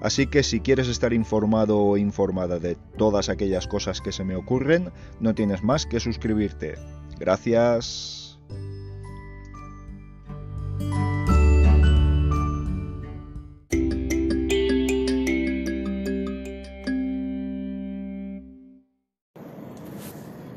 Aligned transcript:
Así 0.00 0.26
que 0.26 0.42
si 0.42 0.60
quieres 0.60 0.88
estar 0.88 1.12
informado 1.12 1.78
o 1.78 1.96
informada 1.96 2.58
de 2.58 2.76
todas 2.96 3.28
aquellas 3.28 3.66
cosas 3.66 4.00
que 4.00 4.12
se 4.12 4.24
me 4.24 4.36
ocurren, 4.36 4.92
no 5.20 5.34
tienes 5.34 5.62
más 5.62 5.86
que 5.86 6.00
suscribirte. 6.00 6.74
Gracias. 7.18 8.38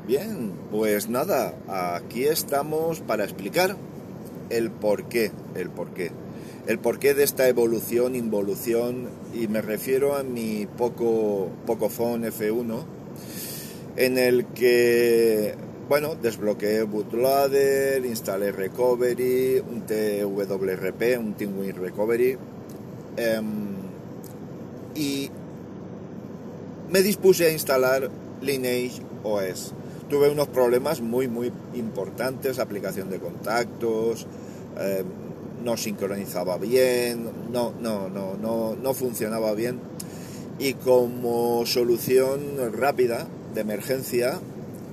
Bien, 0.06 0.52
pues 0.72 1.08
nada, 1.08 1.54
aquí 1.96 2.24
estamos 2.24 3.00
para 3.00 3.22
explicar 3.22 3.76
el 4.50 4.70
porqué, 4.72 5.30
el 5.54 5.70
porqué. 5.70 6.10
El 6.66 6.78
porqué 6.78 7.14
de 7.14 7.24
esta 7.24 7.48
evolución, 7.48 8.14
involución, 8.14 9.08
y 9.34 9.48
me 9.48 9.62
refiero 9.62 10.14
a 10.14 10.22
mi 10.22 10.66
poco, 10.66 11.48
poco 11.66 11.88
phone 11.88 12.24
F1, 12.24 12.84
en 13.96 14.18
el 14.18 14.46
que 14.46 15.54
bueno, 15.90 16.14
desbloqueé 16.14 16.84
bootloader, 16.84 18.06
instalé 18.06 18.52
recovery, 18.52 19.58
un 19.58 19.82
TWRP, 19.86 21.18
un 21.18 21.34
TeamWin 21.34 21.74
Recovery, 21.74 22.38
em, 23.16 23.74
y 24.94 25.28
me 26.88 27.02
dispuse 27.02 27.46
a 27.46 27.50
instalar 27.50 28.08
Lineage 28.40 29.02
OS. 29.24 29.74
Tuve 30.08 30.30
unos 30.30 30.46
problemas 30.46 31.00
muy, 31.00 31.26
muy 31.26 31.52
importantes, 31.74 32.60
aplicación 32.60 33.10
de 33.10 33.18
contactos, 33.18 34.28
em, 34.78 35.29
no 35.62 35.76
sincronizaba 35.76 36.58
bien, 36.58 37.30
no, 37.50 37.72
no, 37.80 38.08
no, 38.08 38.36
no, 38.36 38.76
no 38.76 38.94
funcionaba 38.94 39.54
bien. 39.54 39.80
Y 40.58 40.74
como 40.74 41.64
solución 41.66 42.72
rápida, 42.72 43.26
de 43.54 43.60
emergencia, 43.60 44.40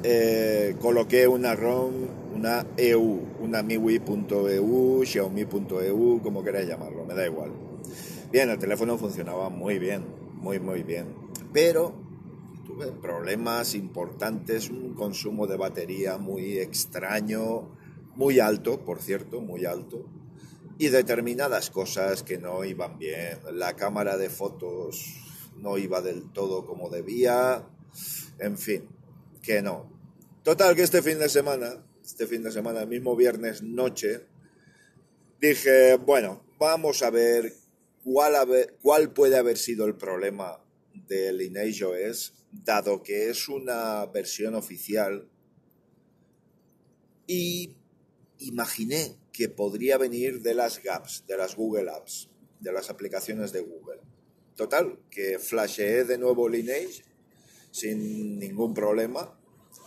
eh, 0.04 0.76
coloqué 0.80 1.28
una 1.28 1.56
ROM, 1.56 1.94
una 2.36 2.66
EU, 2.78 3.20
una 3.40 3.64
MIUI.eu, 3.64 5.04
Xiaomi.eu, 5.06 6.22
como 6.22 6.44
queráis 6.44 6.68
llamarlo, 6.68 7.06
me 7.06 7.14
da 7.14 7.26
igual. 7.26 7.52
Bien, 8.32 8.50
el 8.50 8.58
teléfono 8.58 8.98
funcionaba 8.98 9.50
muy 9.50 9.80
bien, 9.80 10.06
muy, 10.34 10.60
muy 10.60 10.84
bien. 10.84 11.06
Pero 11.54 11.94
tuve 12.66 12.88
problemas 12.92 13.76
importantes, 13.76 14.70
un 14.70 14.94
consumo 14.94 15.48
de 15.48 15.58
batería 15.58 16.18
muy 16.18 16.60
extraño, 16.60 17.70
muy 18.16 18.40
alto, 18.40 18.80
por 18.82 19.00
cierto, 19.00 19.42
muy 19.42 19.66
alto. 19.66 20.06
Y 20.78 20.90
determinadas 20.90 21.70
cosas 21.70 22.24
que 22.24 22.38
no 22.38 22.64
iban 22.64 23.00
bien. 23.00 23.40
La 23.54 23.76
cámara 23.76 24.18
de 24.18 24.30
fotos 24.30 25.04
no 25.58 25.78
iba 25.78 26.02
del 26.02 26.32
todo 26.32 26.66
como 26.66 26.90
debía. 26.90 27.68
En 28.40 28.58
fin, 28.58 28.88
que 29.42 29.62
no. 29.62 29.92
Total, 30.44 30.76
que 30.76 30.84
este 30.84 31.02
fin 31.02 31.20
de 31.20 31.30
semana, 31.30 31.84
este 32.04 32.28
fin 32.28 32.44
de 32.44 32.52
semana, 32.52 32.82
el 32.82 32.88
mismo 32.88 33.16
viernes 33.16 33.64
noche, 33.64 34.28
dije, 35.42 35.96
bueno, 35.96 36.46
vamos 36.60 37.02
a 37.02 37.10
ver 37.10 37.54
cuál, 38.04 38.36
cuál 38.82 39.12
puede 39.12 39.38
haber 39.38 39.58
sido 39.58 39.86
el 39.86 39.96
problema 39.96 40.64
del 40.94 41.38
Lineage 41.38 41.84
OS, 41.84 42.34
dado 42.52 43.04
que 43.04 43.30
es 43.30 43.50
una 43.50 44.06
versión 44.06 44.56
oficial. 44.56 45.28
Y 47.26 47.77
imaginé 48.40 49.16
que 49.32 49.50
podría 49.50 49.98
venir 49.98 50.42
de 50.42 50.54
las 50.54 50.82
Gaps, 50.82 51.26
de 51.28 51.38
las 51.38 51.56
Google 51.56 51.90
Apps, 51.92 52.30
de 52.60 52.72
las 52.72 52.90
aplicaciones 52.90 53.52
de 53.52 53.62
Google. 53.62 54.00
Total, 54.56 54.98
que 55.12 55.38
flasheé 55.38 56.04
de 56.04 56.18
nuevo 56.18 56.50
Lineage 56.50 57.04
sin 57.72 58.40
ningún 58.40 58.74
problema 58.74 59.38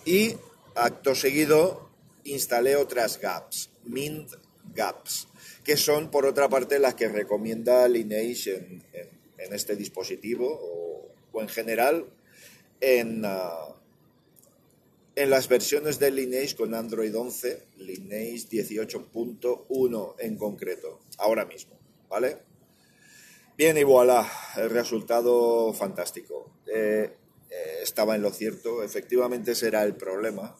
y 0.04 0.36
acto 0.74 1.14
seguido 1.14 1.90
instalé 2.24 2.76
otras 2.76 3.18
gaps, 3.18 3.70
Mint 3.84 4.30
Gaps, 4.74 5.28
que 5.64 5.76
son 5.76 6.10
por 6.10 6.26
otra 6.26 6.48
parte 6.48 6.78
las 6.78 6.94
que 6.94 7.08
recomienda 7.08 7.88
Lineage 7.88 8.54
en, 8.56 9.52
este 9.52 9.74
dispositivo 9.74 10.46
o, 11.32 11.40
en 11.40 11.48
general 11.48 12.06
en, 12.80 13.22
ah, 13.24 13.74
en 15.14 15.30
las 15.30 15.48
versiones 15.48 15.98
de 15.98 16.10
Lineage 16.10 16.56
con 16.56 16.74
Android 16.74 17.16
11, 17.16 17.68
Lineage 17.78 18.48
18.1 18.48 20.14
en 20.18 20.36
concreto, 20.36 21.00
ahora 21.18 21.44
mismo, 21.44 21.78
¿vale? 22.08 22.38
Bien, 23.56 23.76
y 23.76 23.82
voilà, 23.82 24.30
el 24.56 24.70
resultado 24.70 25.72
fantástico. 25.74 26.50
Eh, 26.66 27.12
eh, 27.50 27.78
estaba 27.82 28.14
en 28.16 28.22
lo 28.22 28.32
cierto, 28.32 28.82
efectivamente 28.82 29.52
ese 29.52 29.66
era 29.68 29.82
el 29.82 29.96
problema. 29.96 30.56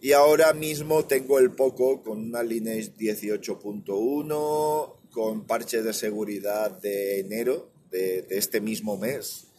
Y 0.00 0.12
ahora 0.12 0.52
mismo 0.52 1.04
tengo 1.06 1.38
el 1.38 1.52
Poco 1.52 2.02
con 2.02 2.18
una 2.18 2.42
Lineage 2.42 2.92
18.1, 2.98 4.96
con 5.10 5.46
parche 5.46 5.82
de 5.82 5.92
seguridad 5.92 6.72
de 6.72 7.20
enero 7.20 7.70
de, 7.90 8.26
este 8.30 8.60
mismo 8.60 8.96
mes 8.96 9.51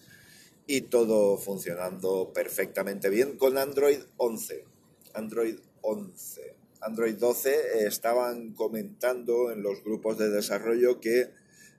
y 0.68 0.82
todo 0.82 1.38
funcionando 1.38 2.32
perfectamente 2.34 3.10
bien 3.10 3.38
con 3.38 3.58
Android 3.58 4.00
11. 4.18 4.66
Android 5.14 5.58
11. 5.82 6.56
Android 6.82 7.16
12 7.16 7.86
estaban 7.86 8.54
comentando 8.54 9.52
en 9.52 9.62
los 9.62 9.84
grupos 9.84 10.18
de 10.18 10.30
desarrollo 10.30 11.00
que 11.00 11.30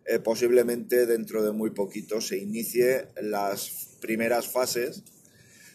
eh, 0.06 0.19
posiblemente 0.19 1.06
dentro 1.06 1.43
de 1.43 1.53
muy 1.53 1.71
poquito 1.71 2.21
se 2.21 2.39
inicie 2.39 3.09
las 3.21 3.97
primeras 4.00 4.49
fases, 4.49 5.03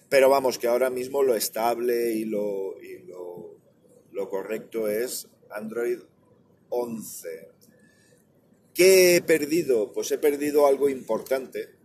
pero 0.07 0.29
vamos, 0.29 0.59
que 0.59 0.67
ahora 0.67 0.89
mismo 0.89 1.23
lo 1.23 1.35
estable 1.35 2.13
y 2.13 2.25
lo, 2.25 2.75
lo, 4.11 4.29
correcto 4.29 4.87
es 4.87 5.27
Android 5.49 5.99
11. 6.69 7.49
¿Qué 8.73 9.15
he 9.15 9.21
perdido? 9.21 9.91
Pues 9.93 10.11
he 10.11 10.17
perdido 10.17 10.67
algo 10.67 10.89
importante 10.89 11.78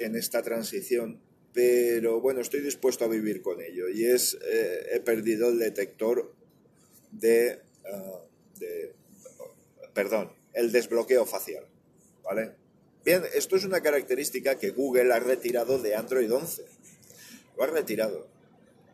en 0.00 0.16
esta 0.16 0.42
transición, 0.42 1.20
pero 1.52 2.20
bueno, 2.20 2.40
estoy 2.40 2.60
dispuesto 2.60 3.04
a 3.04 3.08
vivir 3.08 3.42
con 3.42 3.60
ello. 3.60 3.88
Y 3.88 4.06
es, 4.06 4.38
eh, 4.44 4.86
he 4.92 5.00
perdido 5.00 5.48
el 5.48 5.58
detector 5.58 6.32
de, 7.10 7.60
de, 8.58 8.92
perdón, 9.92 10.32
el 10.54 10.72
desbloqueo 10.72 11.26
facial, 11.26 11.66
¿vale? 12.22 12.52
Bien, 13.04 13.22
esto 13.34 13.56
es 13.56 13.64
una 13.64 13.82
característica 13.82 14.58
que 14.58 14.70
Google 14.70 15.12
ha 15.12 15.20
retirado 15.20 15.78
de 15.78 15.94
Android 15.94 16.32
11. 16.32 16.64
Lo 17.56 17.64
ha 17.64 17.66
retirado 17.66 18.28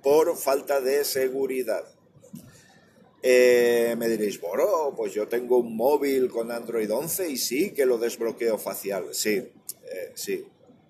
por 0.03 0.37
falta 0.37 0.81
de 0.81 1.05
seguridad. 1.05 1.85
Eh, 3.23 3.97
me 3.99 4.09
diréis, 4.09 4.41
Boro, 4.41 4.95
pues 4.97 5.13
yo 5.13 5.27
tengo 5.27 5.59
un 5.59 5.77
móvil 5.77 6.29
con 6.29 6.53
Android 6.53 6.91
11 6.91 7.29
y 7.29 7.37
sí 7.37 7.73
que 7.73 7.85
lo 7.85 7.99
desbloqueo 7.99 8.57
facial. 8.59 9.07
Sí, 9.13 9.49
sí. 10.15 10.47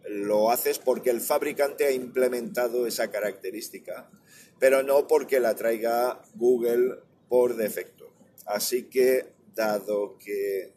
Lo 0.09 0.51
haces 0.51 0.79
porque 0.79 1.11
el 1.11 1.21
fabricante 1.21 1.87
ha 1.87 1.91
implementado 1.91 2.87
esa 2.87 3.11
característica, 3.11 4.11
pero 4.59 4.83
no 4.83 5.07
porque 5.07 5.41
la 5.41 5.55
traiga 5.55 6.23
Google 6.35 6.97
por 7.29 7.57
defecto. 7.57 8.13
Así 8.45 8.85
que, 8.85 9.27
dado 9.55 10.17
que 10.19 10.73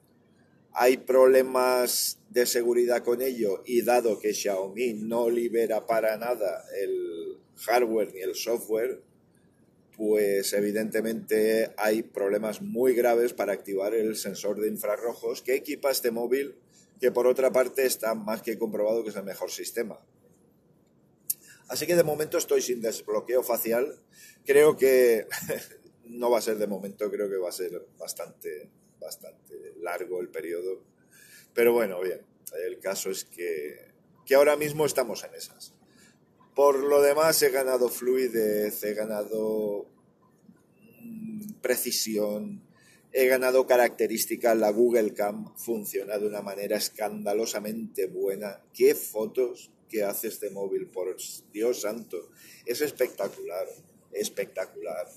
hay 0.73 0.97
problemas 0.97 2.19
de 2.29 2.45
seguridad 2.45 3.03
con 3.03 3.21
ello 3.21 3.63
y 3.65 3.81
dado 3.81 4.19
que 4.19 4.33
Xiaomi 4.33 4.93
no 4.93 5.29
libera 5.29 5.85
para 5.85 6.17
nada 6.17 6.63
el 6.81 7.37
hardware 7.57 8.13
ni 8.13 8.21
el 8.21 8.35
software, 8.35 9.01
pues 9.97 10.53
evidentemente 10.53 11.73
hay 11.75 12.03
problemas 12.03 12.61
muy 12.61 12.93
graves 12.93 13.33
para 13.33 13.51
activar 13.51 13.93
el 13.93 14.15
sensor 14.15 14.59
de 14.61 14.69
infrarrojos 14.69 15.41
que 15.41 15.55
equipa 15.55 15.91
este 15.91 16.11
móvil, 16.11 16.55
que 16.99 17.11
por 17.11 17.27
otra 17.27 17.51
parte 17.51 17.85
está 17.85 18.13
más 18.13 18.41
que 18.41 18.57
comprobado 18.57 19.03
que 19.03 19.09
es 19.09 19.15
el 19.15 19.23
mejor 19.23 19.51
sistema. 19.51 19.99
Así 21.67 21.85
que 21.85 21.95
de 21.95 22.03
momento 22.03 22.37
estoy 22.37 22.61
sin 22.61 22.81
desbloqueo 22.81 23.43
facial. 23.43 24.01
Creo 24.45 24.75
que 24.75 25.27
no 26.05 26.31
va 26.31 26.39
a 26.39 26.41
ser 26.41 26.57
de 26.57 26.67
momento, 26.67 27.09
creo 27.11 27.29
que 27.29 27.37
va 27.37 27.49
a 27.49 27.53
ser 27.53 27.85
bastante 27.97 28.71
bastante 28.99 29.73
largo 29.79 30.21
el 30.21 30.29
periodo. 30.29 30.83
Pero 31.53 31.73
bueno, 31.73 31.99
bien, 32.01 32.21
el 32.65 32.79
caso 32.79 33.09
es 33.09 33.25
que, 33.25 33.93
que 34.25 34.35
ahora 34.35 34.55
mismo 34.55 34.85
estamos 34.85 35.23
en 35.23 35.33
esas. 35.33 35.73
Por 36.55 36.83
lo 36.83 37.01
demás, 37.01 37.41
he 37.41 37.49
ganado 37.49 37.89
fluidez, 37.89 38.83
he 38.83 38.93
ganado 38.93 39.87
precisión, 41.61 42.61
he 43.11 43.27
ganado 43.27 43.65
características, 43.65 44.57
la 44.57 44.71
Google 44.71 45.13
Cam 45.13 45.55
funciona 45.57 46.17
de 46.17 46.27
una 46.27 46.41
manera 46.41 46.77
escandalosamente 46.77 48.07
buena. 48.07 48.61
¿Qué 48.73 48.95
fotos 48.95 49.71
que 49.89 50.03
hace 50.03 50.27
este 50.27 50.49
móvil? 50.49 50.87
Por 50.87 51.15
Dios 51.51 51.81
santo, 51.81 52.29
es 52.65 52.81
espectacular, 52.81 53.67
espectacular. 54.11 55.07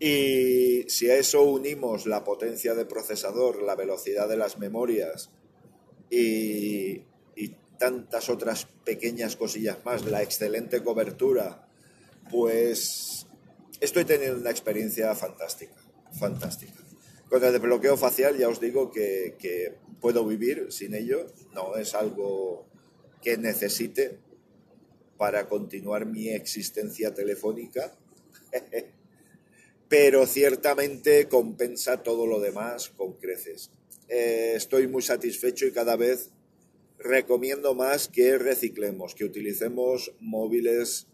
Y 0.00 0.84
si 0.88 1.10
a 1.10 1.16
eso 1.16 1.42
unimos 1.42 2.06
la 2.06 2.22
potencia 2.22 2.74
de 2.74 2.84
procesador, 2.86 3.62
la 3.62 3.74
velocidad 3.74 4.28
de 4.28 4.36
las 4.36 4.58
memorias 4.58 5.30
y 6.10 7.02
tantas 7.78 8.28
otras 8.28 8.66
pequeñas 8.84 9.36
cosillas 9.36 9.84
más, 9.84 10.04
la 10.04 10.22
excelente 10.22 10.82
cobertura, 10.82 11.68
pues 12.30 13.26
estoy 13.80 14.04
teniendo 14.04 14.38
una 14.38 14.50
experiencia 14.50 15.14
fantástica, 15.14 15.76
fantástica. 16.18 16.87
Con 17.28 17.44
el 17.44 17.52
desbloqueo 17.52 17.96
facial 17.98 18.38
ya 18.38 18.48
os 18.48 18.58
digo 18.58 18.90
que, 18.90 19.74
puedo 20.00 20.24
vivir 20.24 20.68
sin 20.70 20.94
ello, 20.94 21.26
no 21.52 21.76
es 21.76 21.94
algo 21.94 22.66
que 23.20 23.36
necesite 23.36 24.18
para 25.18 25.48
continuar 25.48 26.06
mi 26.06 26.28
existencia 26.28 27.12
telefónica, 27.12 27.96
pero 29.88 30.24
ciertamente 30.26 31.28
compensa 31.28 32.02
todo 32.02 32.26
lo 32.26 32.40
demás 32.40 32.90
con 32.90 33.14
creces. 33.14 33.72
Eh, 34.08 34.52
estoy 34.54 34.86
muy 34.86 35.02
satisfecho 35.02 35.66
y 35.66 35.72
cada 35.72 35.96
vez 35.96 36.30
recomiendo 36.98 37.74
más 37.74 38.08
que 38.08 38.38
reciclemos, 38.38 39.14
que 39.14 39.24
utilicemos 39.24 40.14
móviles 40.20 41.08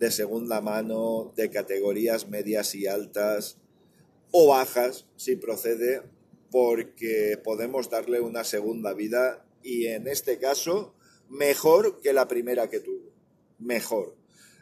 de 0.00 0.10
segunda 0.10 0.60
mano, 0.60 1.32
de 1.36 1.50
categorías 1.50 2.28
medias 2.28 2.74
y 2.74 2.86
altas 2.86 3.59
o 4.32 4.48
bajas, 4.48 5.06
si 5.16 5.36
procede, 5.36 6.02
porque 6.50 7.38
podemos 7.42 7.90
darle 7.90 8.20
una 8.20 8.44
segunda 8.44 8.92
vida 8.94 9.46
y 9.62 9.86
en 9.86 10.06
este 10.06 10.38
caso 10.38 10.94
mejor 11.28 12.00
que 12.00 12.12
la 12.12 12.28
primera 12.28 12.68
que 12.68 12.80
tuvo. 12.80 13.10
Mejor. 13.58 14.16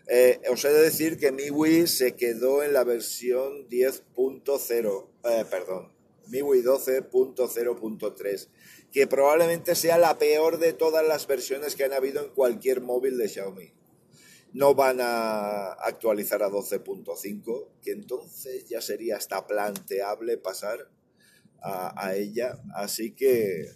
Eh, 0.09 0.41
os 0.51 0.65
he 0.65 0.73
de 0.73 0.83
decir 0.83 1.19
que 1.19 1.33
MIUI 1.33 1.87
se 1.87 2.17
quedó 2.17 2.63
en 2.63 2.73
la 2.73 2.85
versión 2.85 3.69
10.0, 3.69 5.07
eh, 5.25 5.45
perdón, 5.51 5.93
MIUI 6.29 6.63
12.0.3, 6.63 8.49
que 8.91 9.07
probablemente 9.07 9.75
sea 9.75 9.99
la 9.99 10.19
peor 10.19 10.59
de 10.59 10.73
todas 10.73 11.07
las 11.07 11.27
versiones 11.27 11.77
que 11.77 11.85
han 11.85 11.93
habido 11.93 12.25
en 12.25 12.31
cualquier 12.31 12.81
móvil 12.81 13.19
de 13.19 13.29
Xiaomi 13.29 13.78
no 14.53 14.75
van 14.75 14.99
a 15.01 15.73
actualizar 15.73 16.43
a 16.43 16.49
12.5, 16.49 17.69
que 17.83 17.93
entonces 17.93 18.69
ya 18.69 18.81
sería 18.81 19.17
hasta 19.17 19.47
planteable 19.47 20.39
pasar 20.39 20.91
a, 21.61 22.15
ella. 22.15 22.61
Así 22.75 23.13
que, 23.13 23.67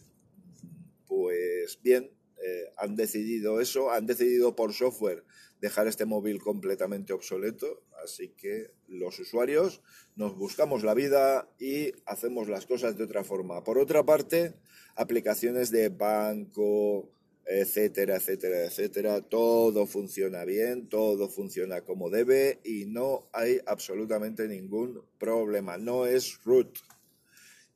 pues 1.07 1.79
bien, 1.83 2.11
eh, 2.43 2.73
han 2.77 2.97
decidido 2.97 3.61
eso, 3.61 3.91
han 3.91 4.07
decidido 4.07 4.57
por 4.57 4.73
software 4.73 5.25
dejar 5.61 5.87
este 5.87 6.07
móvil 6.07 6.41
completamente 6.41 7.13
obsoleto, 7.13 7.85
así 8.03 8.31
que 8.31 8.73
los 8.89 9.21
usuarios 9.21 9.81
nos 10.17 10.37
buscamos 10.37 10.83
la 10.83 10.93
vida 10.93 11.49
y 11.61 11.93
hacemos 12.05 12.49
las 12.49 12.67
cosas 12.67 12.99
de 12.99 13.05
otra 13.05 13.23
forma. 13.23 13.63
Por 13.63 13.79
otra 13.79 14.05
parte, 14.05 14.55
aplicaciones 14.97 15.71
de 15.71 15.89
banco, 15.89 17.13
etcétera, 17.47 18.17
etcétera, 18.17 18.65
etcétera. 18.65 19.21
Todo 19.23 19.87
funciona 19.87 20.45
bien, 20.45 20.89
todo 20.89 21.29
funciona 21.29 21.83
como 21.83 22.11
debe 22.11 22.61
y 22.65 22.87
no 22.87 23.29
hay 23.33 23.61
absolutamente 23.67 24.49
ningún 24.49 25.03
problema. 25.19 25.79
No 25.79 26.07
es 26.07 26.43
root, 26.45 26.79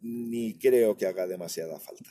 ni 0.01 0.55
creo 0.59 0.97
que 0.97 1.07
haga 1.07 1.27
demasiada 1.27 1.79
falta. 1.81 2.11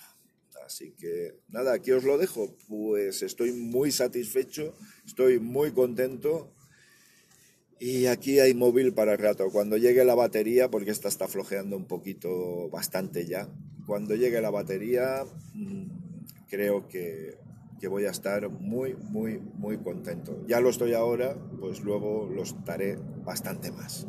Así 0.66 0.94
que 0.94 1.36
nada, 1.50 1.74
aquí 1.74 1.92
os 1.92 2.04
lo 2.04 2.18
dejo. 2.18 2.56
Pues 2.68 3.22
estoy 3.22 3.52
muy 3.52 3.92
satisfecho, 3.92 4.75
estoy 5.06 5.40
muy 5.40 5.72
contento. 5.72 6.51
Y 7.78 8.06
aquí 8.06 8.40
hay 8.40 8.54
móvil 8.54 8.94
para 8.94 9.13
el 9.13 9.19
rato. 9.19 9.51
Cuando 9.51 9.78
llegue 9.78 10.06
la 10.06 10.16
batería, 10.16 10.72
porque 10.72 10.92
esta 10.92 11.10
está 11.10 11.28
flojeando 11.28 11.75
un 11.75 11.86
poquito, 11.86 12.69
bastante 12.69 13.25
ya. 13.25 13.50
Cuando 13.86 14.16
llegue 14.16 14.42
la 14.42 14.50
batería, 14.50 15.25
mm, 15.54 15.88
creo 16.48 16.88
que 16.88 17.38
que 17.80 17.88
voy 17.88 18.06
a 18.06 18.12
estar 18.12 18.50
muy, 18.50 18.95
muy, 18.95 19.39
muy 19.39 19.77
contento. 19.77 20.45
Ya 20.48 20.60
lo 20.60 20.69
estoy 20.69 20.94
ahora, 20.94 21.36
pues 21.60 21.81
luego 21.81 22.30
lo 22.33 22.44
estaré 22.44 22.98
bastante 23.24 23.72
más. 23.72 24.07